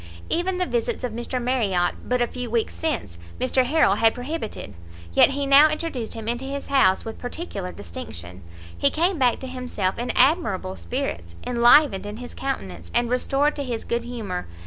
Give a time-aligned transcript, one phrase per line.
[0.31, 4.73] Even the visits of Mr Marriot but a few weeks since Mr Harrel had prohibited,
[5.13, 8.41] yet he now introduced him into his house with particular distinction;
[8.75, 13.63] he came back too himself in admirable spirits, enlivened in his countenance, and restored to
[13.63, 14.47] his good humour.